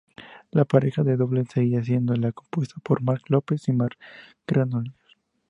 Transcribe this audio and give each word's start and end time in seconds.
La 0.49 0.65
pareja 0.65 1.03
de 1.03 1.15
dobles 1.15 1.49
seguía 1.53 1.83
siendo 1.83 2.15
la 2.15 2.31
compuesta 2.31 2.73
por 2.81 3.03
Marc 3.03 3.29
López 3.29 3.67
y 3.67 3.71
Marcel 3.73 3.99
Granollers. 4.47 4.97